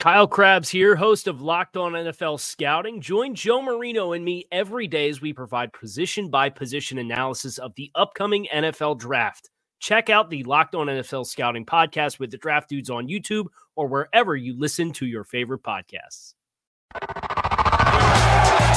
[0.00, 3.00] Kyle Crabbs here, host of Locked On NFL Scouting.
[3.00, 7.74] Join Joe Marino and me every day as we provide position by position analysis of
[7.76, 9.50] the upcoming NFL draft.
[9.80, 13.86] Check out the Locked On NFL Scouting podcast with the draft dudes on YouTube or
[13.86, 16.34] wherever you listen to your favorite podcasts.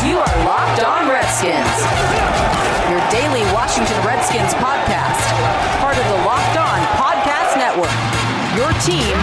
[0.05, 1.75] You are Locked On Redskins,
[2.89, 8.17] your daily Washington Redskins podcast, part of the Locked On Podcast Network.
[8.56, 9.13] Your team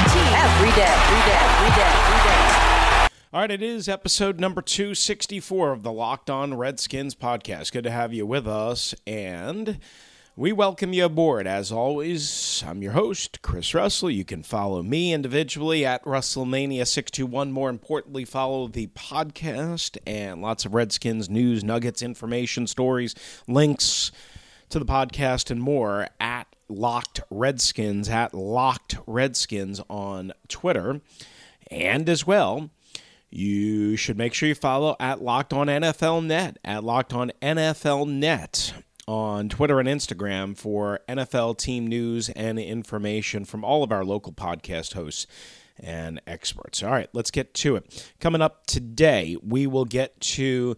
[0.55, 1.44] every day, every day.
[3.33, 7.72] All right, it is episode number 264 of the Locked On Redskins podcast.
[7.72, 9.80] Good to have you with us, and
[10.36, 11.48] we welcome you aboard.
[11.48, 14.12] As always, I'm your host, Chris Russell.
[14.12, 17.50] You can follow me individually at Russellmania621.
[17.50, 23.16] More importantly, follow the podcast and lots of Redskins news, nuggets, information, stories,
[23.48, 24.12] links
[24.70, 31.00] to the podcast, and more at Locked Redskins at Locked Redskins on Twitter.
[31.70, 32.70] And as well,
[33.30, 38.08] you should make sure you follow at Locked On NFL Net, at Locked On NFL
[38.08, 38.74] Net
[39.06, 44.32] on Twitter and Instagram for NFL team news and information from all of our local
[44.32, 45.26] podcast hosts
[45.78, 46.82] and experts.
[46.82, 48.12] All right, let's get to it.
[48.20, 50.76] Coming up today, we will get to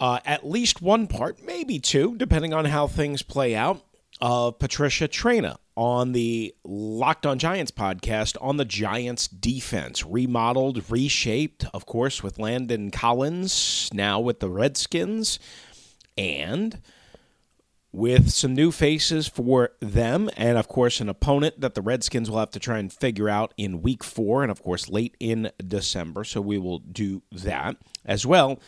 [0.00, 3.82] uh, at least one part, maybe two, depending on how things play out
[4.20, 10.04] of Patricia Traina on the Locked on Giants podcast on the Giants defense.
[10.04, 15.38] Remodeled, reshaped, of course, with Landon Collins, now with the Redskins,
[16.16, 16.80] and
[17.90, 22.38] with some new faces for them, and of course, an opponent that the Redskins will
[22.38, 26.24] have to try and figure out in week four, and of course, late in December.
[26.24, 28.60] So we will do that as well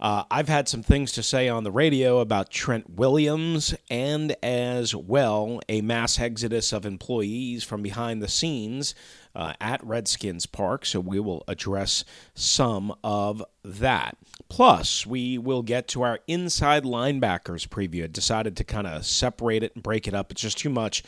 [0.00, 4.94] uh, I've had some things to say on the radio about Trent Williams and as
[4.94, 8.94] well a mass exodus of employees from behind the scenes
[9.34, 10.86] uh, at Redskins Park.
[10.86, 14.16] So we will address some of that.
[14.48, 18.04] Plus, we will get to our inside linebackers preview.
[18.04, 20.32] I decided to kind of separate it and break it up.
[20.32, 21.02] It's just too much.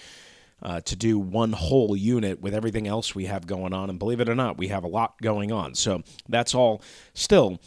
[0.65, 3.91] Uh, to do one whole unit with everything else we have going on.
[3.91, 5.75] And believe it or not, we have a lot going on.
[5.75, 6.81] So that's all
[7.15, 7.59] still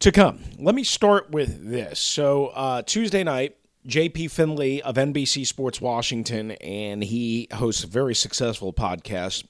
[0.00, 0.40] to come.
[0.58, 1.98] Let me start with this.
[1.98, 8.14] So, uh, Tuesday night, JP Finlay of NBC Sports Washington, and he hosts a very
[8.14, 9.44] successful podcast,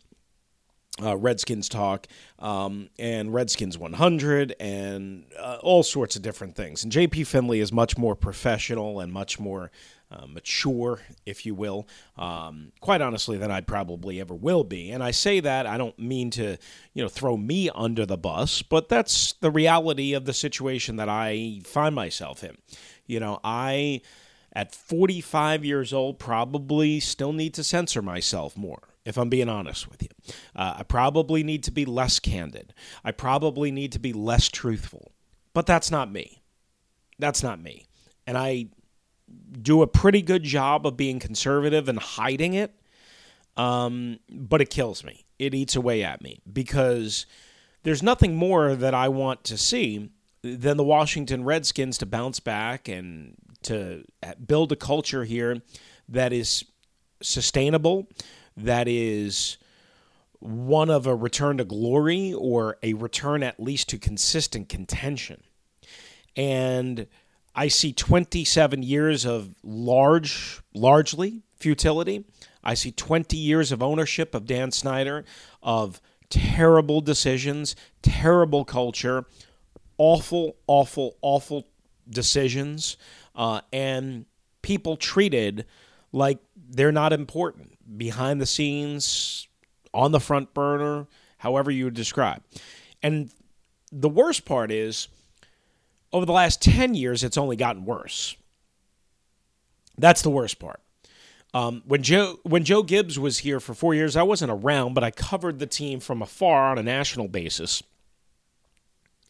[1.02, 2.06] uh, Redskins Talk,
[2.38, 6.84] um, and Redskins 100, and uh, all sorts of different things.
[6.84, 9.70] And JP Finlay is much more professional and much more
[10.10, 11.86] uh, mature, if you will,
[12.16, 14.90] um, quite honestly, than I probably ever will be.
[14.90, 16.56] And I say that I don't mean to,
[16.94, 21.08] you know, throw me under the bus, but that's the reality of the situation that
[21.08, 22.56] I find myself in.
[23.06, 24.00] You know, I,
[24.52, 29.90] at 45 years old, probably still need to censor myself more if I'm being honest
[29.90, 30.08] with you.
[30.54, 32.74] Uh, I probably need to be less candid.
[33.02, 35.12] I probably need to be less truthful.
[35.54, 36.42] But that's not me.
[37.18, 37.86] That's not me.
[38.26, 38.68] And I
[39.60, 42.74] do a pretty good job of being conservative and hiding it.
[43.56, 45.24] Um, but it kills me.
[45.38, 47.26] It eats away at me because
[47.82, 50.10] there's nothing more that I want to see
[50.42, 54.04] than the Washington Redskins to bounce back and to
[54.46, 55.60] build a culture here
[56.08, 56.64] that is
[57.20, 58.08] sustainable,
[58.56, 59.58] that is
[60.40, 65.42] one of a return to glory or a return at least to consistent contention.
[66.36, 67.08] And
[67.58, 72.24] I see 27 years of large, largely futility.
[72.62, 75.24] I see 20 years of ownership of Dan Snyder,
[75.60, 76.00] of
[76.30, 79.24] terrible decisions, terrible culture,
[79.96, 81.66] awful, awful, awful
[82.08, 82.96] decisions,
[83.34, 84.26] uh, and
[84.62, 85.66] people treated
[86.12, 89.48] like they're not important behind the scenes,
[89.92, 91.08] on the front burner,
[91.38, 92.40] however you describe.
[93.02, 93.32] And
[93.90, 95.08] the worst part is
[96.12, 98.36] over the last 10 years, it's only gotten worse.
[99.96, 100.80] That's the worst part.
[101.54, 105.02] Um, when Joe when Joe Gibbs was here for four years, I wasn't around, but
[105.02, 107.82] I covered the team from afar on a national basis,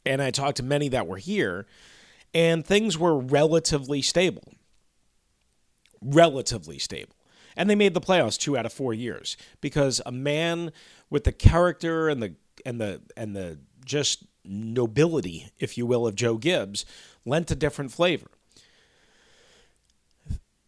[0.04, 1.66] and I talked to many that were here,
[2.34, 4.54] and things were relatively stable.
[6.02, 7.14] Relatively stable.
[7.56, 10.72] And they made the playoffs two out of four years because a man
[11.10, 12.34] with the character and the
[12.66, 13.58] and the and the
[13.88, 16.85] just nobility, if you will, of Joe Gibbs
[17.25, 18.29] lent a different flavor.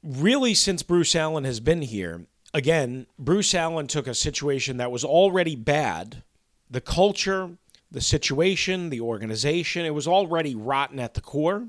[0.03, 5.05] Really, since Bruce Allen has been here, again, Bruce Allen took a situation that was
[5.05, 6.23] already bad,
[6.71, 7.51] the culture,
[7.91, 11.69] the situation, the organization, it was already rotten at the core,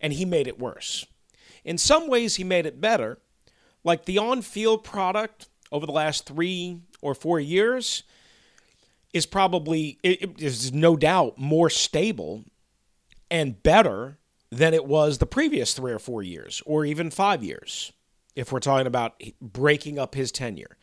[0.00, 1.06] and he made it worse.
[1.64, 3.18] In some ways, he made it better.
[3.84, 8.04] Like the on field product over the last three or four years
[9.12, 12.44] is probably, it is no doubt more stable
[13.30, 14.18] and better
[14.50, 17.92] than it was the previous three or four years, or even five years,
[18.36, 20.76] if we're talking about breaking up his tenure.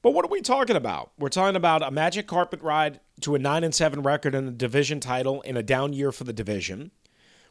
[0.00, 1.12] But what are we talking about?
[1.18, 4.52] We're talking about a magic carpet ride to a 9 and 7 record in the
[4.52, 6.90] division title in a down year for the division.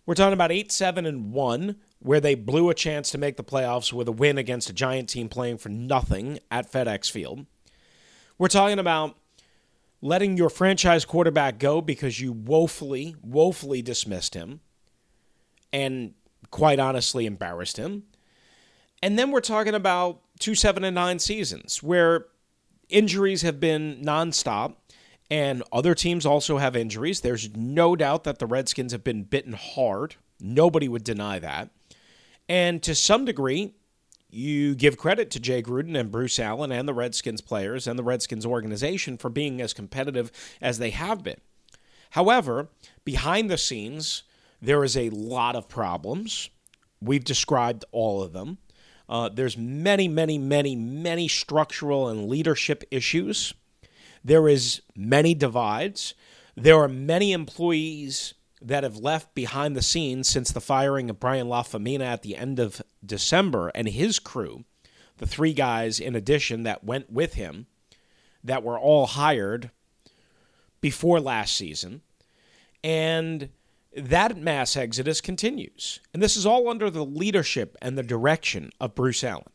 [0.05, 3.43] We're talking about 8 7 and 1, where they blew a chance to make the
[3.43, 7.45] playoffs with a win against a giant team playing for nothing at FedEx Field.
[8.37, 9.17] We're talking about
[10.01, 14.61] letting your franchise quarterback go because you woefully, woefully dismissed him
[15.71, 16.13] and
[16.49, 18.03] quite honestly embarrassed him.
[19.03, 22.25] And then we're talking about two seven and nine seasons where
[22.89, 24.75] injuries have been nonstop
[25.29, 27.21] and other teams also have injuries.
[27.21, 30.15] There's no doubt that the Redskins have been bitten hard.
[30.39, 31.69] Nobody would deny that.
[32.49, 33.75] And to some degree,
[34.31, 38.03] you give credit to Jay Gruden and Bruce Allen and the Redskins players and the
[38.03, 40.31] Redskins organization for being as competitive
[40.61, 41.39] as they have been.
[42.11, 42.69] However,
[43.03, 44.23] behind the scenes,
[44.61, 46.49] there is a lot of problems.
[47.01, 48.57] We've described all of them.
[49.09, 53.53] Uh, there's many, many, many, many structural and leadership issues.
[54.23, 56.13] There is many divides.
[56.55, 61.47] There are many employees that have left behind the scenes since the firing of Brian
[61.47, 64.65] LaFemina at the end of December and his crew,
[65.17, 67.65] the three guys in addition that went with him,
[68.43, 69.71] that were all hired
[70.79, 72.01] before last season.
[72.83, 73.49] And
[73.95, 75.99] that mass exodus continues.
[76.13, 79.45] And this is all under the leadership and the direction of Bruce Allen.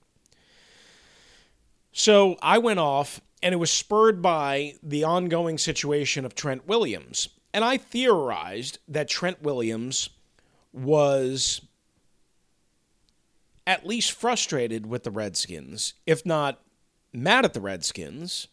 [1.92, 7.30] So I went off, and it was spurred by the ongoing situation of Trent Williams.
[7.56, 10.10] And I theorized that Trent Williams
[10.74, 11.62] was
[13.66, 16.60] at least frustrated with the Redskins, if not
[17.14, 18.48] mad at the Redskins,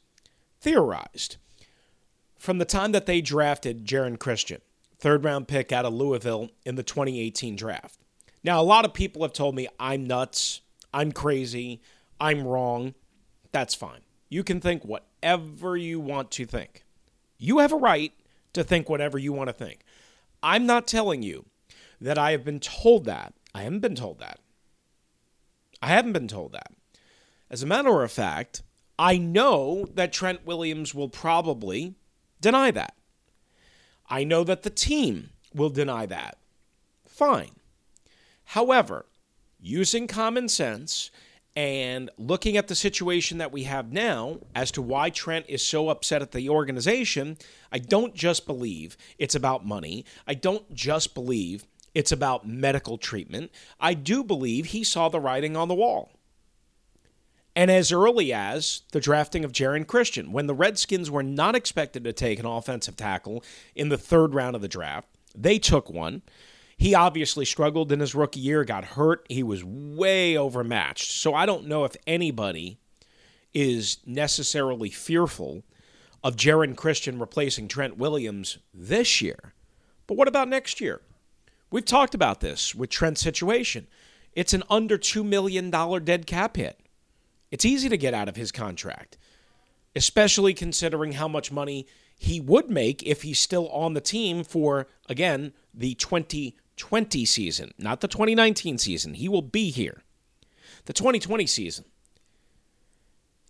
[0.62, 1.36] theorized
[2.40, 4.62] from the time that they drafted Geron Christian,
[5.00, 8.00] third round pick out of Louisville in the 2018 draft.
[8.42, 10.62] Now, a lot of people have told me I'm nuts,
[10.94, 11.82] I'm crazy,
[12.22, 12.94] I'm wrong.
[13.52, 14.00] That's fine.
[14.30, 16.86] You can think whatever you want to think.
[17.38, 18.14] You have a right
[18.54, 19.82] to think whatever you want to think.
[20.42, 21.46] I'm not telling you
[22.00, 23.34] that I have been told that.
[23.54, 24.40] I haven't been told that.
[25.82, 26.72] I haven't been told that.
[27.50, 28.64] As a matter of fact,
[28.98, 31.96] I know that Trent Williams will probably
[32.42, 32.96] deny that.
[34.10, 36.38] I know that the team will deny that.
[37.06, 37.52] Fine.
[38.46, 39.06] However,
[39.60, 41.10] using common sense
[41.56, 45.90] and looking at the situation that we have now as to why Trent is so
[45.90, 47.38] upset at the organization,
[47.72, 50.06] I don't just believe it's about money.
[50.28, 53.52] I don't just believe it's about medical treatment.
[53.80, 56.12] I do believe he saw the writing on the wall.
[57.56, 62.04] And as early as the drafting of Geron Christian, when the Redskins were not expected
[62.04, 63.44] to take an offensive tackle
[63.76, 66.24] in the third round of the draft, they took one.
[66.78, 69.26] He obviously struggled in his rookie year, got hurt.
[69.30, 71.12] He was way overmatched.
[71.12, 72.80] So I don't know if anybody
[73.54, 75.64] is necessarily fearful
[76.24, 79.54] of Geron Christian replacing Trent Williams this year.
[80.08, 81.02] But what about next year?
[81.70, 83.88] We've talked about this with Trent's situation.
[84.34, 86.80] It's an under $2 million dead cap hit.
[87.52, 89.18] It's easy to get out of his contract,
[89.96, 91.86] especially considering how much money
[92.18, 95.94] he would make if he's still on the team for, again, the
[96.84, 99.14] 2020 season, not the 2019 season.
[99.14, 100.04] He will be here.
[100.84, 101.86] The 2020 season.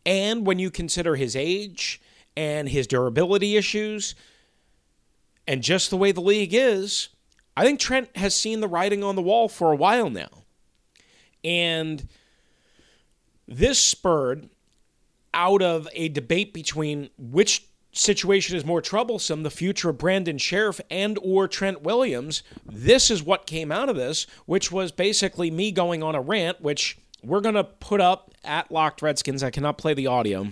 [0.06, 2.00] And when you consider his age
[2.38, 4.13] and his durability issues
[5.48, 7.10] and just the way the league is,
[7.58, 10.44] I think Trent has seen the writing on the wall for a while now.
[11.44, 12.08] And
[13.48, 14.48] this spurred
[15.34, 20.82] out of a debate between which situation is more troublesome, the future of Brandon Scherff
[20.90, 22.44] and or Trent Williams.
[22.66, 26.60] This is what came out of this, which was basically me going on a rant,
[26.62, 29.44] which we're going to put up at Locked Redskins.
[29.44, 30.48] I cannot play the audio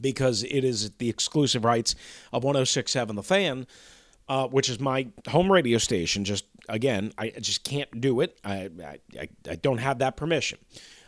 [0.00, 1.94] because it is the exclusive rights
[2.32, 3.66] of 1067 The Fan.
[4.28, 6.24] uh, which is my home radio station.
[6.24, 8.38] Just again, I just can't do it.
[8.44, 8.70] I
[9.20, 10.58] I, I don't have that permission.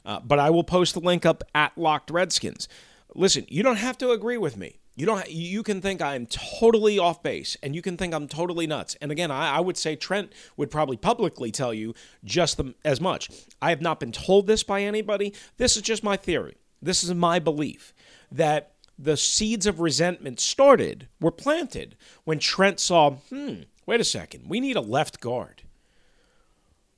[0.05, 2.69] Uh, but I will post the link up at Locked Redskins.
[3.15, 4.79] Listen, you don't have to agree with me.
[4.97, 5.31] You don't.
[5.31, 8.97] You can think I'm totally off base, and you can think I'm totally nuts.
[9.03, 12.99] And again, I, I would say Trent would probably publicly tell you just the, as
[12.99, 13.31] much.
[13.61, 15.35] I have not been told this by anybody.
[15.59, 16.57] This is just my theory.
[16.81, 17.93] This is my belief
[18.33, 24.49] that the seeds of resentment started, were planted when Trent saw, hmm, wait a second,
[24.49, 25.62] we need a left guard.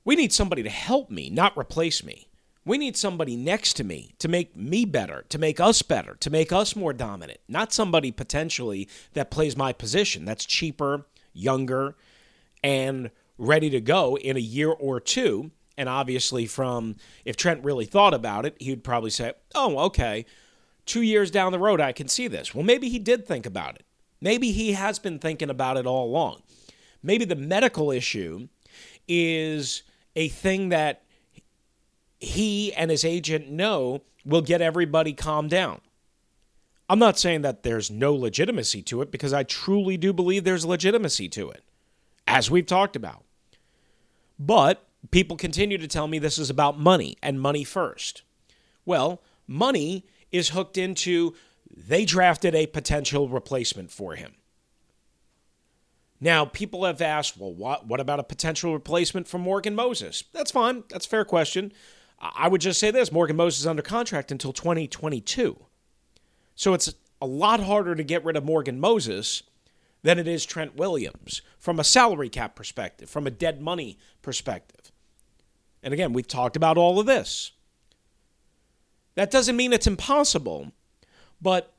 [0.05, 2.28] We need somebody to help me, not replace me.
[2.69, 6.29] We need somebody next to me to make me better, to make us better, to
[6.29, 11.95] make us more dominant, not somebody potentially that plays my position that's cheaper, younger,
[12.63, 13.09] and
[13.39, 15.49] ready to go in a year or two.
[15.79, 20.27] And obviously, from if Trent really thought about it, he'd probably say, oh, okay,
[20.85, 22.53] two years down the road, I can see this.
[22.53, 23.83] Well, maybe he did think about it.
[24.21, 26.43] Maybe he has been thinking about it all along.
[27.01, 28.47] Maybe the medical issue
[29.07, 29.81] is
[30.15, 31.01] a thing that
[32.19, 35.81] he and his agent know will get everybody calmed down.
[36.89, 40.65] I'm not saying that there's no legitimacy to it because I truly do believe there's
[40.65, 41.63] legitimacy to it,
[42.27, 43.23] as we've talked about.
[44.39, 48.23] But people continue to tell me this is about money and money first.
[48.85, 51.35] Well, money is hooked into
[51.75, 54.33] they drafted a potential replacement for him.
[56.19, 60.23] Now, people have asked, well, what, what about a potential replacement for Morgan Moses?
[60.33, 60.83] That's fine.
[60.89, 61.71] That's a fair question.
[62.21, 65.57] I would just say this Morgan Moses is under contract until 2022.
[66.55, 69.43] So it's a lot harder to get rid of Morgan Moses
[70.01, 74.91] than it is Trent Williams from a salary cap perspective, from a dead money perspective.
[75.83, 77.51] And again, we've talked about all of this.
[79.15, 80.71] That doesn't mean it's impossible,
[81.41, 81.73] but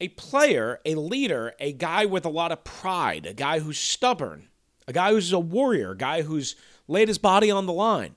[0.00, 4.48] a player, a leader, a guy with a lot of pride, a guy who's stubborn,
[4.88, 6.56] a guy who's a warrior, a guy who's
[6.88, 8.16] laid his body on the line,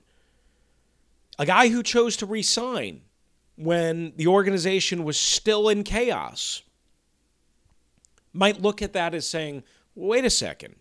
[1.38, 3.02] a guy who chose to resign
[3.56, 6.62] when the organization was still in chaos
[8.34, 9.64] might look at that as saying,
[9.96, 10.76] wait a second,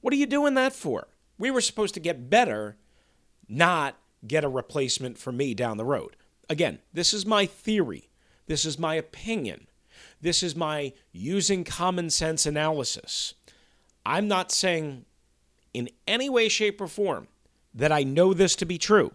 [0.00, 1.08] what are you doing that for?
[1.38, 2.76] We were supposed to get better,
[3.48, 3.96] not
[4.26, 6.16] get a replacement for me down the road.
[6.50, 8.08] Again, this is my theory.
[8.46, 9.68] This is my opinion.
[10.20, 13.34] This is my using common sense analysis.
[14.04, 15.04] I'm not saying
[15.74, 17.28] in any way, shape, or form
[17.74, 19.12] that I know this to be true.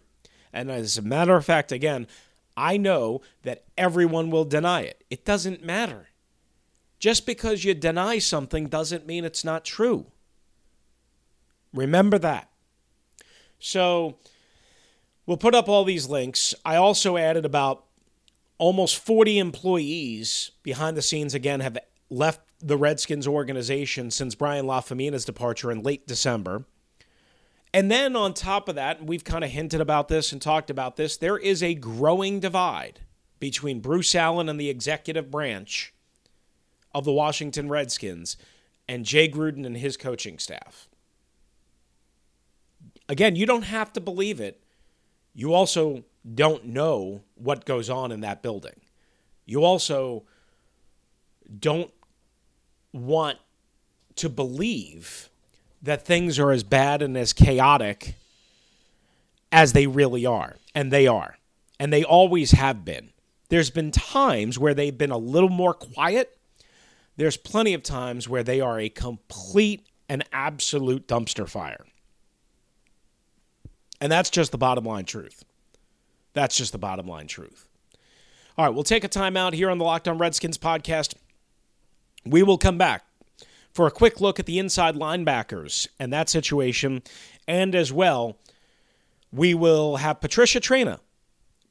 [0.54, 2.08] And as a matter of fact, again,
[2.56, 5.04] I know that everyone will deny it.
[5.10, 6.10] It doesn't matter.
[7.00, 10.06] Just because you deny something doesn't mean it's not true.
[11.74, 12.50] Remember that.
[13.60, 14.18] So
[15.26, 16.54] we'll put up all these links.
[16.64, 17.86] I also added about
[18.58, 21.78] almost 40 employees behind the scenes again have
[22.10, 26.66] left the Redskins organization since Brian Lafemina's departure in late December.
[27.74, 30.96] And then on top of that, we've kind of hinted about this and talked about
[30.96, 33.00] this, there is a growing divide
[33.40, 35.94] between Bruce Allen and the executive branch
[36.94, 38.38] of the Washington Redskins
[38.88, 40.88] and Jay Gruden and his coaching staff.
[43.10, 44.64] Again, you don't have to believe it.
[45.34, 46.04] You also
[46.36, 48.80] don't know what goes on in that building.
[49.46, 50.24] You also
[51.60, 51.92] don't
[52.94, 53.40] want
[54.16, 55.30] to believe
[55.84, 58.16] that things are as bad and as chaotic
[59.52, 60.56] as they really are.
[60.74, 61.38] And they are.
[61.80, 63.10] And they always have been.
[63.50, 66.38] There's been times where they've been a little more quiet.
[67.18, 71.86] There's plenty of times where they are a complete and absolute dumpster fire.
[74.02, 75.44] And that's just the bottom line truth.
[76.34, 77.68] That's just the bottom line truth.
[78.58, 81.14] All right, we'll take a timeout here on the Locked On Redskins podcast.
[82.26, 83.04] We will come back
[83.74, 87.02] for a quick look at the inside linebackers and that situation.
[87.48, 88.38] And as well,
[89.32, 91.00] we will have Patricia Traina,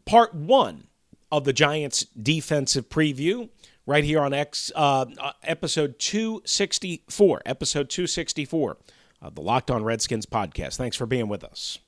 [0.05, 0.89] part one
[1.31, 3.49] of the Giants defensive preview,
[3.87, 7.43] right here on X uh, uh episode 264.
[7.47, 8.77] Episode 264
[9.23, 10.77] of the Locked On Redskins podcast.
[10.77, 11.79] Thanks for being with us.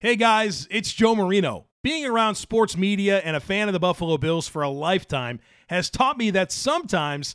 [0.00, 1.66] Hey guys, it's Joe Marino.
[1.82, 5.88] Being around sports media and a fan of the Buffalo Bills for a lifetime has
[5.88, 7.34] taught me that sometimes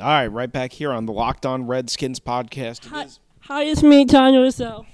[0.00, 2.86] All right, right back here on the Locked On Redskins podcast.
[2.86, 4.86] Hi, is- hi, it's me, Tanya Russell.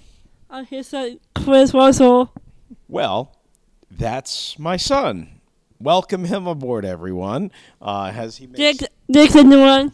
[0.48, 2.32] I'm here to Chris Russell.
[2.88, 3.36] Well,
[3.90, 5.40] that's my son.
[5.78, 7.50] Welcome him aboard, everyone.
[7.82, 9.92] Uh, as he makes, Dick, Dick's a new one.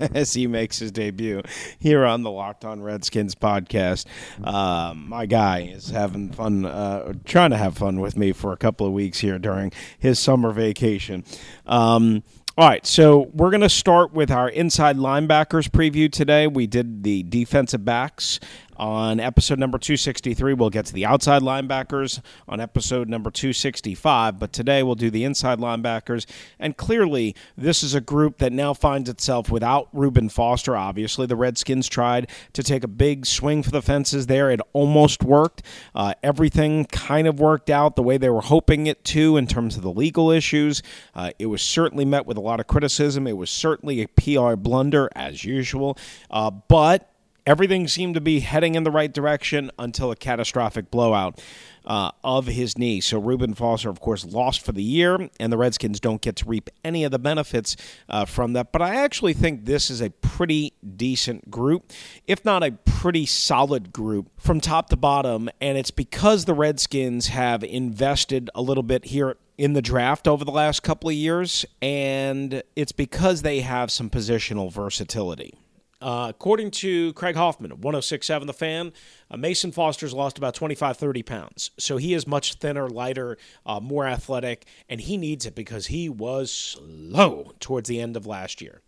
[0.00, 1.40] as he makes his debut
[1.78, 4.06] here on the Locked On Redskins podcast.
[4.44, 8.56] Um, my guy is having fun, uh, trying to have fun with me for a
[8.56, 11.24] couple of weeks here during his summer vacation.
[11.66, 12.24] Um,
[12.58, 16.48] all right, so we're going to start with our inside linebackers preview today.
[16.48, 18.40] We did the defensive backs
[18.78, 20.54] on episode number 263.
[20.54, 25.24] We'll get to the outside linebackers on episode number 265, but today we'll do the
[25.24, 26.26] inside linebackers.
[26.58, 30.76] And clearly, this is a group that now finds itself without Reuben Foster.
[30.76, 34.50] Obviously, the Redskins tried to take a big swing for the fences there.
[34.50, 35.62] It almost worked.
[35.94, 39.76] Uh, everything kind of worked out the way they were hoping it to in terms
[39.76, 40.82] of the legal issues.
[41.14, 43.26] Uh, it was certainly met with a lot of criticism.
[43.26, 45.98] It was certainly a PR blunder, as usual.
[46.30, 47.10] Uh, but
[47.48, 51.40] everything seemed to be heading in the right direction until a catastrophic blowout
[51.86, 53.00] uh, of his knee.
[53.00, 56.44] So Reuben Foster, of course, lost for the year, and the Redskins don't get to
[56.44, 57.74] reap any of the benefits
[58.10, 58.70] uh, from that.
[58.70, 61.90] But I actually think this is a pretty decent group,
[62.26, 65.48] if not a pretty solid group from top to bottom.
[65.58, 70.44] And it's because the Redskins have invested a little bit here in the draft over
[70.44, 75.54] the last couple of years, and it's because they have some positional versatility.
[76.00, 78.92] Uh, according to Craig Hoffman of 1067 The Fan,
[79.30, 81.70] uh, Mason Foster's lost about 25, 30 pounds.
[81.76, 86.08] So he is much thinner, lighter, uh, more athletic, and he needs it because he
[86.08, 88.80] was slow towards the end of last year.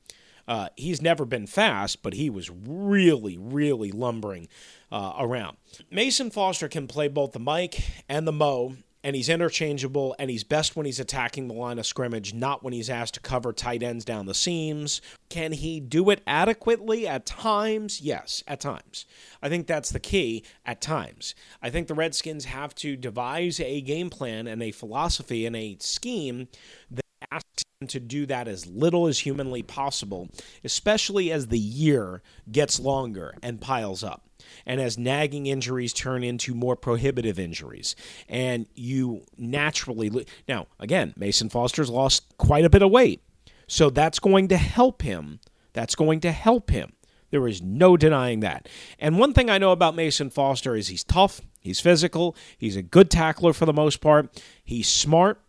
[0.46, 4.48] Uh, he's never been fast, but he was really, really lumbering
[4.90, 5.56] uh, around.
[5.90, 10.44] Mason Foster can play both the Mike and the Mo, and he's interchangeable, and he's
[10.44, 13.82] best when he's attacking the line of scrimmage, not when he's asked to cover tight
[13.82, 15.00] ends down the seams.
[15.28, 18.00] Can he do it adequately at times?
[18.00, 19.06] Yes, at times.
[19.42, 21.34] I think that's the key at times.
[21.62, 25.76] I think the Redskins have to devise a game plan and a philosophy and a
[25.80, 26.48] scheme
[26.90, 30.28] that asks him to do that as little as humanly possible,
[30.62, 34.29] especially as the year gets longer and piles up
[34.66, 37.96] and as nagging injuries turn into more prohibitive injuries.
[38.28, 43.22] And you naturally lo- now again mason foster's lost quite a bit of weight.
[43.66, 45.40] So that's going to help him.
[45.72, 46.92] That's going to help him.
[47.30, 48.68] There is no denying that.
[48.98, 52.82] And one thing i know about mason foster is he's tough he's physical he's a
[52.82, 55.40] good tackler for the most part he's smart.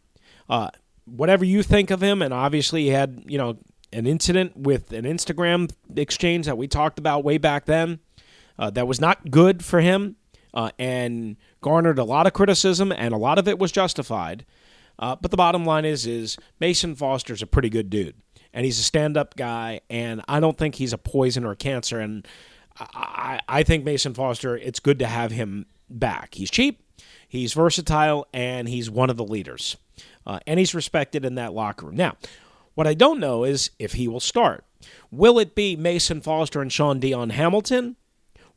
[0.49, 0.69] Uh,
[1.05, 3.57] whatever you think of him and obviously he had you know
[3.93, 7.99] an incident with an instagram exchange that we talked about way back then
[8.59, 10.15] uh, that was not good for him
[10.53, 14.45] uh, and garnered a lot of criticism, and a lot of it was justified.
[14.99, 18.15] Uh, but the bottom line is, is Mason Foster's a pretty good dude,
[18.53, 21.99] and he's a stand-up guy, and I don't think he's a poison or a cancer.
[21.99, 22.27] And
[22.79, 26.35] I, I think Mason Foster, it's good to have him back.
[26.35, 26.83] He's cheap,
[27.27, 29.77] he's versatile, and he's one of the leaders,
[30.27, 31.95] uh, and he's respected in that locker room.
[31.95, 32.17] Now,
[32.75, 34.65] what I don't know is if he will start.
[35.09, 37.95] Will it be Mason Foster and Shaun Dion Hamilton?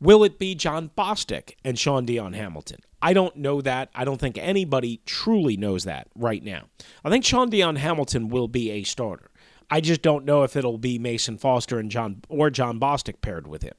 [0.04, 2.80] Will it be Jon Bostic and Shaun Dion Hamilton?
[3.00, 3.88] I don't know that.
[3.94, 6.64] I don't think anybody truly knows that right now.
[7.02, 9.30] I think Shaun Dion Hamilton will be a starter.
[9.70, 13.46] I just don't know if it'll be Mason Foster and Jon or Jon Bostic paired
[13.46, 13.72] with him.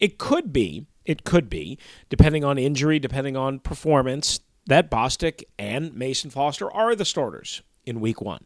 [0.00, 5.94] It could be, it could be, depending on injury, depending on performance, that Bostic and
[5.94, 8.44] Mason Foster are the starters in week one.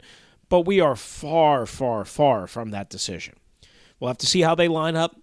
[0.51, 3.37] But we are far, far, far from that decision.
[3.99, 5.17] We'll have to see how they line up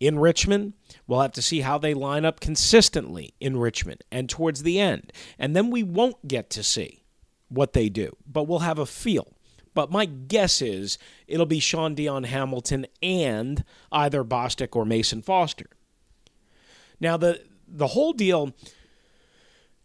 [0.00, 0.72] in Richmond.
[1.06, 5.12] We'll have to see how they line up consistently in Richmond and towards the end.
[5.38, 7.04] And then we won't get to see
[7.48, 9.34] what they do, but we'll have a feel.
[9.74, 15.66] But my guess is it'll be Shaun Dion Hamilton and either Bostic or Mason Foster.
[17.00, 18.52] Now the the whole deal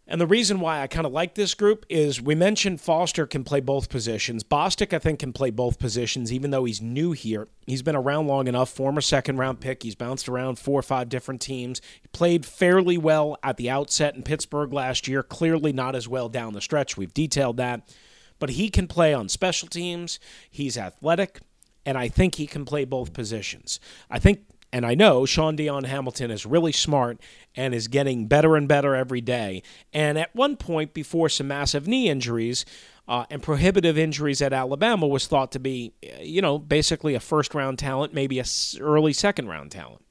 [0.08, 3.44] and the reason why I kind of like this group is we mentioned Foster can
[3.44, 4.42] play both positions.
[4.42, 7.48] Bostic, I think, can play both positions, even though he's new here.
[7.66, 9.82] He's been around long enough, former second round pick.
[9.82, 11.82] He's bounced around four or five different teams.
[12.00, 16.30] He played fairly well at the outset in Pittsburgh last year, clearly not as well
[16.30, 16.96] down the stretch.
[16.96, 17.94] We've detailed that.
[18.38, 20.18] But he can play on special teams.
[20.50, 21.40] He's athletic
[21.88, 23.80] and I think he can play both positions.
[24.10, 24.40] I think
[24.72, 27.20] and I know Shaun Dion Hamilton is really smart
[27.56, 29.62] and is getting better and better every day.
[29.92, 32.66] And at one point, before some massive knee injuries
[33.06, 37.54] uh, and prohibitive injuries at Alabama, was thought to be, you know, basically a first
[37.54, 38.44] round talent, maybe a
[38.80, 40.04] early second round talent.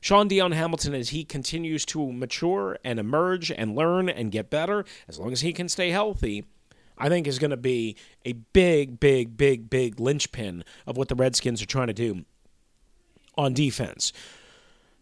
[0.00, 4.84] Shaun Dion Hamilton, as he continues to mature and emerge and learn and get better,
[5.08, 6.44] as long as he can stay healthy,
[6.96, 11.14] I think is going to be a big, big, big, big linchpin of what the
[11.14, 12.24] Redskins are trying to do
[13.38, 14.12] on defense.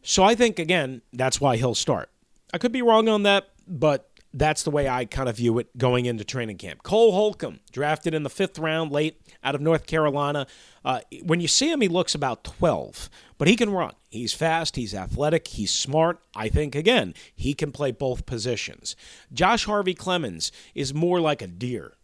[0.02, 2.10] So I think, again, that's why he'll start.
[2.54, 5.76] I could be wrong on that, but that's the way I kind of view it
[5.78, 6.82] going into training camp.
[6.82, 10.46] Cole Holcomb, drafted in the fifth round late out of North Carolina.
[10.84, 13.94] Uh, when you see him, he looks about 12, but he can run.
[14.10, 16.20] He's fast, he's athletic, he's smart.
[16.36, 18.94] I think, again, he can play both positions.
[19.32, 21.94] Josh Harvey Clemons is more like a deer.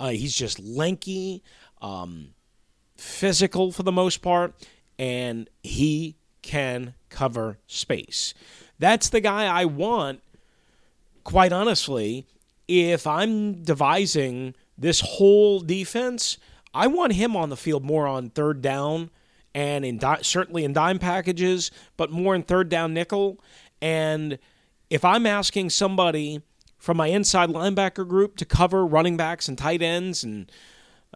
[0.00, 1.42] Uh, he's just lanky,
[1.82, 2.34] um,
[2.96, 4.54] physical for the most part,
[4.98, 8.34] and he can cover space.
[8.78, 10.20] That's the guy I want
[11.28, 12.26] quite honestly,
[12.68, 16.38] if I'm devising this whole defense,
[16.72, 19.10] I want him on the field more on third down
[19.54, 23.38] and in di- certainly in dime packages, but more in third down nickel.
[23.82, 24.38] And
[24.88, 26.40] if I'm asking somebody
[26.78, 30.50] from my inside linebacker group to cover running backs and tight ends and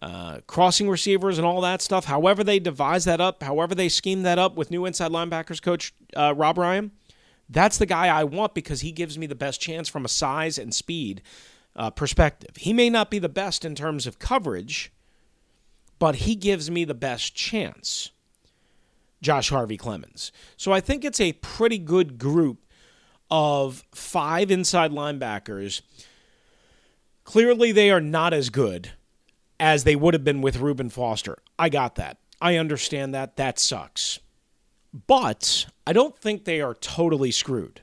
[0.03, 4.23] uh, crossing receivers and all that stuff, however they devise that up, however they scheme
[4.23, 6.91] that up with new inside linebackers coach uh, Rob Ryan,
[7.49, 10.59] that's the guy I want because he gives me the best chance from a size
[10.59, 11.23] and speed
[11.77, 12.57] uh, perspective.
[12.57, 14.93] He may not be the best in terms of coverage,
[16.01, 18.11] but he gives me the best chance.
[19.21, 20.33] Josh Harvey Clemons.
[20.57, 22.67] So I think it's a pretty good group
[23.31, 25.81] of five inside linebackers.
[27.23, 28.91] Clearly, they are not as good
[29.63, 31.39] as they would have been with Reuben Foster.
[31.57, 32.19] I got that.
[32.41, 33.37] I understand that.
[33.37, 34.19] That sucks.
[35.07, 37.81] But I don't think they are totally screwed.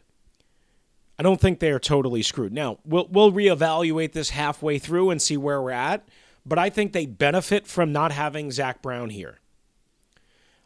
[1.18, 2.52] I don't think they are totally screwed.
[2.52, 6.06] Now, we'll, we'll reevaluate this halfway through and see where we're at,
[6.46, 9.40] but I think they benefit from not having Zach Brown here.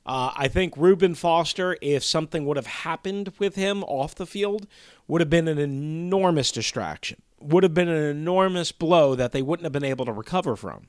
[0.08, 4.66] Uh, I think Reuben Foster, if something would have happened with him off the field,
[5.08, 9.64] would have been an enormous distraction, would have been an enormous blow that they wouldn't
[9.64, 10.88] have been able to recover from.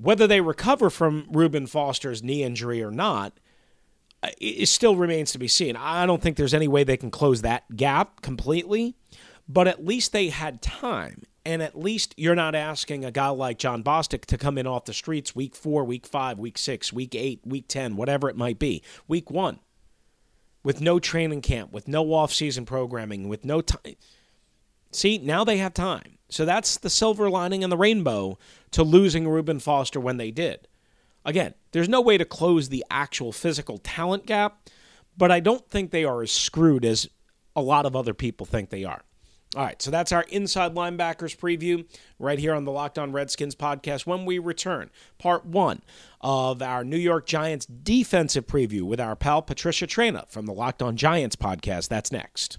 [0.00, 3.38] Whether they recover from Reuben Foster's knee injury or not,
[4.22, 5.76] uh, it still remains to be seen.
[5.76, 8.96] I don't think there's any way they can close that gap completely,
[9.48, 11.22] but at least they had time.
[11.44, 14.84] And at least you're not asking a guy like Jon Bostic to come in off
[14.84, 18.58] the streets week four, week five, week six, week eight, week 10, whatever it might
[18.58, 19.58] be, week one,
[20.62, 23.96] with no training camp, with no off-season programming, with no time.
[24.90, 26.18] See, now they have time.
[26.28, 28.38] So that's the silver lining in the rainbow
[28.72, 30.68] to losing Reuben Foster when they did.
[31.24, 34.68] Again, there's no way to close the actual physical talent gap,
[35.16, 37.08] but I don't think they are as screwed as
[37.56, 39.02] a lot of other people think they are.
[39.56, 41.86] All right, so that's our inside linebackers preview
[42.18, 44.06] right here on the Locked On Redskins podcast.
[44.06, 45.80] When we return, part one
[46.20, 50.82] of our New York Giants defensive preview with our pal Patricia Traina from the Locked
[50.82, 51.88] On Giants podcast.
[51.88, 52.58] That's next.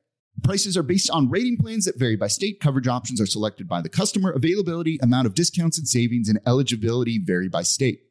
[0.43, 2.59] Prices are based on rating plans that vary by state.
[2.59, 4.31] Coverage options are selected by the customer.
[4.31, 8.01] Availability, amount of discounts and savings, and eligibility vary by state.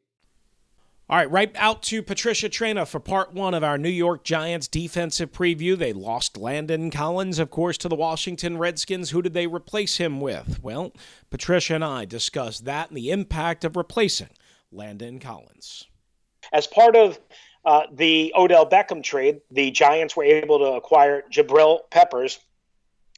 [1.09, 4.69] All right, right out to Patricia Traina for part one of our New York Giants
[4.69, 5.77] defensive preview.
[5.77, 9.09] They lost Landon Collins, of course, to the Washington Redskins.
[9.09, 10.63] Who did they replace him with?
[10.63, 10.93] Well,
[11.29, 14.29] Patricia and I discussed that and the impact of replacing
[14.71, 15.85] Landon Collins.
[16.53, 17.19] As part of
[17.65, 22.39] uh, the Odell Beckham trade, the Giants were able to acquire Jabril Peppers,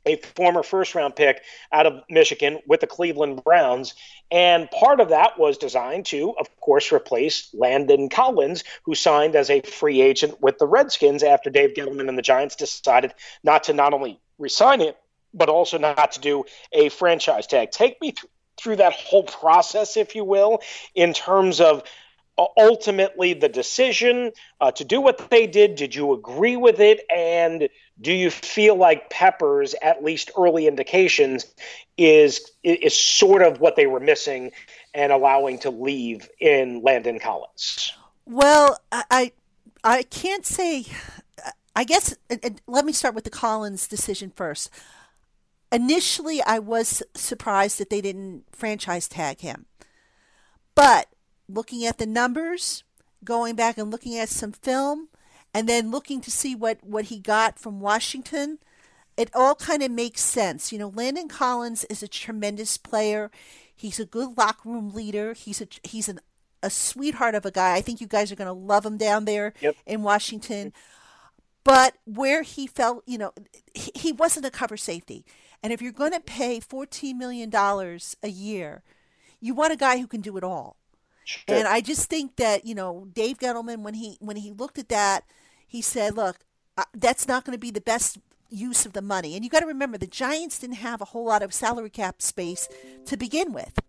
[0.05, 3.93] a former first round pick out of Michigan with the Cleveland Browns.
[4.31, 9.49] And part of that was designed to, of course, replace Landon Collins, who signed as
[9.49, 13.73] a free agent with the Redskins after Dave Gettleman and the Giants decided not to
[13.73, 14.93] not only resign him,
[15.33, 17.71] but also not to do a franchise tag.
[17.71, 20.61] Take me th- through that whole process, if you will,
[20.95, 21.83] in terms of
[22.37, 25.75] ultimately the decision uh, to do what they did.
[25.75, 27.01] Did you agree with it?
[27.15, 27.69] And
[28.01, 31.45] do you feel like Peppers, at least early indications,
[31.97, 34.51] is is sort of what they were missing
[34.93, 37.93] and allowing to leave in Landon Collins?
[38.25, 39.31] Well, I
[39.83, 40.85] I can't say.
[41.75, 42.15] I guess
[42.67, 44.69] let me start with the Collins decision first.
[45.71, 49.65] Initially, I was surprised that they didn't franchise tag him,
[50.75, 51.07] but
[51.47, 52.83] looking at the numbers,
[53.23, 55.09] going back and looking at some film,
[55.53, 58.59] and then looking to see what, what he got from Washington,
[59.15, 60.71] it all kind of makes sense.
[60.71, 63.29] You know, Landon Collins is a tremendous player.
[63.75, 65.33] He's a good locker room leader.
[65.33, 66.19] He's a he's an,
[66.63, 67.75] a sweetheart of a guy.
[67.75, 69.75] I think you guys are going to love him down there yep.
[69.85, 70.73] in Washington.
[71.63, 73.33] But where he felt, you know,
[73.73, 75.25] he, he wasn't a cover safety.
[75.61, 78.83] And if you're going to pay $14 million a year,
[79.39, 80.75] you want a guy who can do it all.
[81.47, 84.89] And I just think that you know Dave Gettleman when he when he looked at
[84.89, 85.23] that,
[85.67, 86.39] he said, "Look,
[86.77, 88.17] uh, that's not going to be the best
[88.49, 91.25] use of the money." And you got to remember the Giants didn't have a whole
[91.25, 92.67] lot of salary cap space
[93.05, 93.79] to begin with,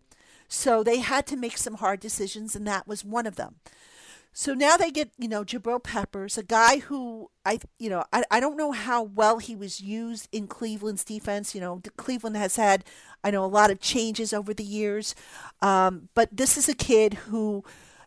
[0.48, 3.56] so they had to make some hard decisions, and that was one of them.
[4.36, 8.24] So now they get, you know, Jabril Peppers, a guy who I, you know, I,
[8.32, 11.54] I don't know how well he was used in Cleveland's defense.
[11.54, 12.84] You know, Cleveland has had,
[13.22, 15.14] I know, a lot of changes over the years.
[15.62, 17.64] Um, but this is a kid who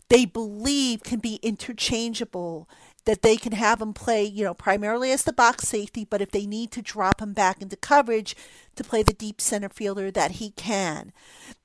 [0.10, 2.68] they believe can be interchangeable
[3.06, 6.32] that they can have him play, you know, primarily as the box safety, but if
[6.32, 8.36] they need to drop him back into coverage
[8.78, 11.12] to play the deep center fielder, that he can.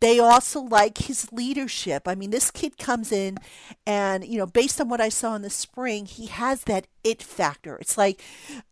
[0.00, 2.08] They also like his leadership.
[2.08, 3.38] I mean, this kid comes in
[3.86, 7.22] and, you know, based on what I saw in the spring, he has that it
[7.22, 7.76] factor.
[7.76, 8.22] It's like,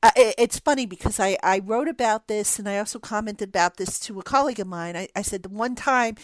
[0.02, 3.98] uh, it's funny because I, I wrote about this and I also commented about this
[4.00, 4.96] to a colleague of mine.
[4.96, 6.16] I, I said the one time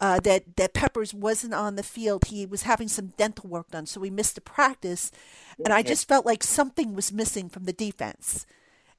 [0.00, 3.86] uh, that, that Peppers wasn't on the field, he was having some dental work done,
[3.86, 5.10] so we missed a practice.
[5.64, 8.46] And I just felt like something was missing from the defense.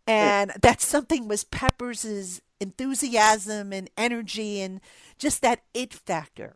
[0.07, 4.81] And that something was Peppers' enthusiasm and energy and
[5.17, 6.55] just that it factor.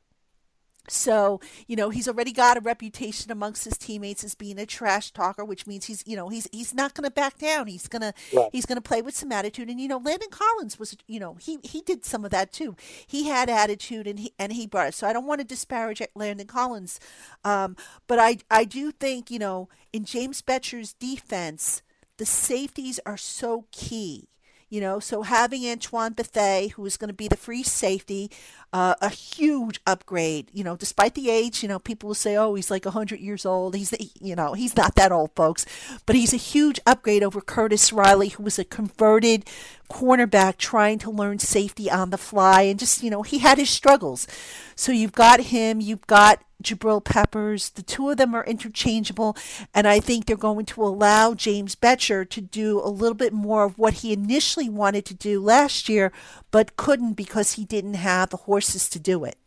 [0.91, 5.11] So, you know, he's already got a reputation amongst his teammates as being a trash
[5.11, 7.67] talker, which means he's, you know, he's he's not going to back down.
[7.67, 8.49] He's going to right.
[8.51, 11.35] he's going to play with some attitude and you know, Landon Collins was, you know,
[11.35, 12.75] he he did some of that too.
[13.05, 14.93] He had attitude and he and he brought it.
[14.93, 16.99] So I don't want to disparage Landon Collins.
[17.43, 17.75] Um,
[18.07, 21.81] but I I do think, you know, in James Bettcher's defense,
[22.17, 24.29] the safeties are so key.
[24.69, 28.29] You know, so having Antoine Bethea, who is going to be the free safety,
[28.71, 30.51] uh, a huge upgrade.
[30.53, 33.45] You know, despite the age, you know, people will say, "Oh, he's like hundred years
[33.45, 35.65] old." He's, you know, he's not that old, folks,
[36.05, 39.45] but he's a huge upgrade over Curtis Riley, who was a converted
[39.89, 43.69] cornerback trying to learn safety on the fly, and just you know, he had his
[43.71, 44.27] struggles.
[44.75, 47.69] So you've got him, you've got Jabril Peppers.
[47.69, 49.37] The two of them are interchangeable,
[49.73, 53.63] and I think they're going to allow James Bettcher to do a little bit more
[53.63, 56.11] of what he initially wanted to do last year,
[56.51, 59.37] but couldn't because he didn't have the horses to do it.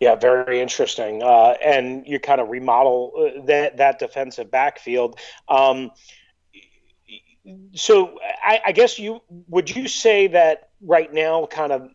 [0.00, 1.22] Yeah, very interesting.
[1.22, 5.18] Uh, and you kind of remodel uh, that that defensive backfield.
[5.48, 5.90] Um,
[7.74, 11.90] so I, I guess you would you say that right now, kind of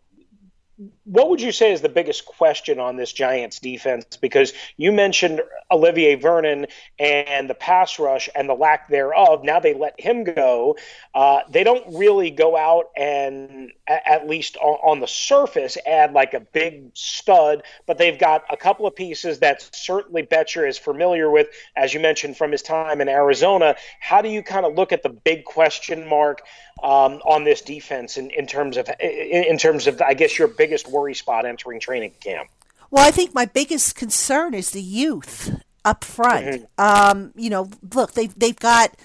[1.05, 4.17] what would you say is the biggest question on this Giants defense?
[4.17, 5.41] Because you mentioned
[5.71, 6.67] Olivier Vernon
[6.97, 9.43] and the pass rush and the lack thereof.
[9.43, 10.77] Now they let him go.
[11.13, 16.33] Uh, they don't really go out and, at least on, on, the surface, add like
[16.33, 21.29] a big stud, but they've got a couple of pieces that certainly Bettcher is familiar
[21.29, 23.75] with, as you mentioned from his time in Arizona.
[23.99, 26.41] How do you kind of look at the big question mark
[26.83, 30.49] um, on this defense in, in terms of in, in terms of I guess your
[30.49, 32.49] biggest worry spot entering training camp?
[32.91, 36.45] Well, I think my biggest concern is the youth up front.
[36.77, 37.17] Mm-hmm.
[37.17, 38.95] Um, you know, look, they've they've got,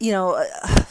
[0.00, 0.84] you know, uh,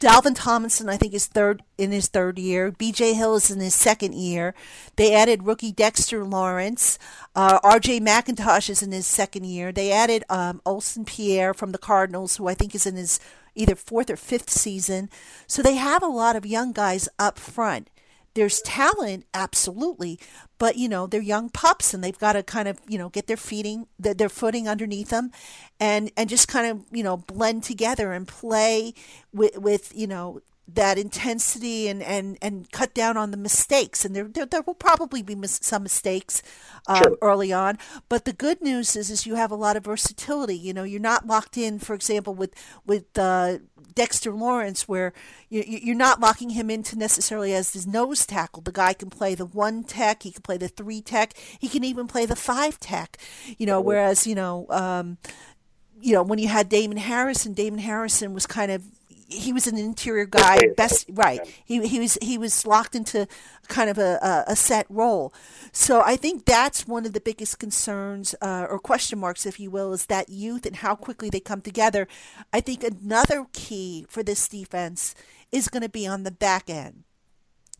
[0.00, 2.70] Dalvin Tomlinson, I think, is third in his third year.
[2.70, 3.14] B.J.
[3.14, 4.54] Hill is in his second year.
[4.96, 6.98] They added rookie Dexter Lawrence.
[7.34, 8.00] Uh, R.J.
[8.00, 9.72] McIntosh is in his second year.
[9.72, 13.18] They added um, Olsen Pierre from the Cardinals, who I think is in his
[13.58, 15.10] either fourth or fifth season.
[15.46, 17.90] So they have a lot of young guys up front.
[18.34, 20.20] There's talent, absolutely,
[20.58, 23.26] but you know they're young pups and they've got to kind of you know get
[23.26, 25.32] their feeding their, footing underneath them,
[25.80, 28.94] and and just kind of you know blend together and play
[29.32, 30.40] with with you know
[30.74, 34.04] that intensity and, and, and cut down on the mistakes.
[34.04, 36.42] And there, there, there will probably be mis- some mistakes
[36.86, 37.18] um, Sure.
[37.22, 37.78] early on.
[38.08, 40.56] But the good news is, is you have a lot of versatility.
[40.56, 42.52] You know, you're not locked in, for example, with
[42.86, 43.58] with uh,
[43.94, 45.12] Dexter Lawrence, where
[45.48, 48.62] you, you- you're not locking him into necessarily as his nose tackle.
[48.62, 51.82] The guy can play the one tech, he can play the three tech, he can
[51.84, 53.16] even play the five tech.
[53.56, 54.66] You know, whereas you know.
[54.70, 55.18] Um,
[56.00, 58.84] you know, when you had Damon Harrison, Damon Harrison was kind of
[59.28, 61.40] he was an interior guy, best right.
[61.64, 63.28] He he was he was locked into
[63.68, 65.34] kind of a, a, set role.
[65.70, 69.70] So I think that's one of the biggest concerns uh, or question marks, if you
[69.70, 72.08] will, is that youth and how quickly they come together.
[72.52, 75.14] I think another key for this defense
[75.52, 77.04] is going to be on the back end.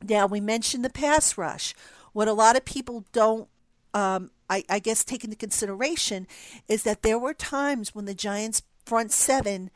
[0.07, 1.75] Now we mentioned the pass rush.
[2.13, 3.49] What a lot of people don't
[3.95, 6.27] um, I, I guess take into consideration
[6.69, 9.71] is that there were times when the Giants front seven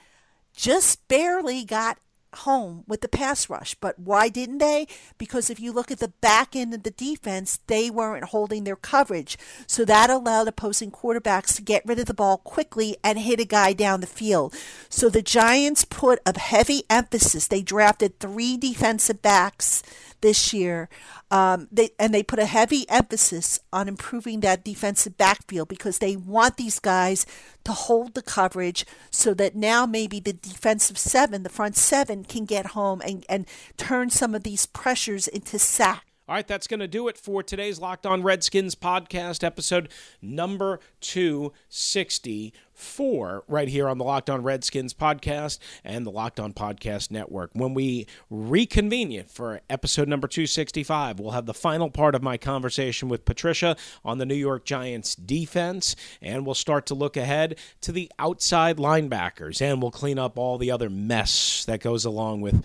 [0.54, 1.98] just barely got
[2.34, 3.74] home with the pass rush.
[3.74, 4.86] But why didn't they?
[5.18, 8.76] Because if you look at the back end of the defense, they weren't holding their
[8.76, 9.38] coverage.
[9.66, 13.44] So that allowed opposing quarterbacks to get rid of the ball quickly and hit a
[13.44, 14.54] guy down the field.
[14.88, 17.48] So the Giants put a heavy emphasis.
[17.48, 19.82] They drafted three defensive backs
[20.22, 20.88] this year.
[21.30, 26.16] Um, they and they put a heavy emphasis on improving that defensive backfield because they
[26.16, 27.26] want these guys
[27.64, 32.44] to hold the coverage so that now maybe the defensive seven, the front seven, can
[32.44, 36.11] get home and, and turn some of these pressures into sacks.
[36.28, 39.88] All right, that's going to do it for today's Locked On Redskins podcast, episode
[40.22, 47.10] number 264, right here on the Locked On Redskins podcast and the Locked On Podcast
[47.10, 47.50] Network.
[47.54, 52.36] When we reconvene you for episode number 265, we'll have the final part of my
[52.36, 57.58] conversation with Patricia on the New York Giants defense, and we'll start to look ahead
[57.80, 62.42] to the outside linebackers, and we'll clean up all the other mess that goes along
[62.42, 62.64] with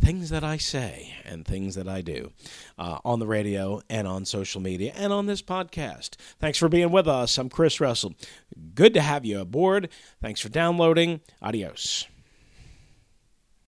[0.00, 2.32] things that I say and things that I do
[2.78, 6.16] uh, on the radio and on social media and on this podcast.
[6.38, 7.38] Thanks for being with us.
[7.38, 8.14] I'm Chris Russell.
[8.74, 9.88] Good to have you aboard.
[10.20, 11.20] Thanks for downloading.
[11.40, 12.06] Adios.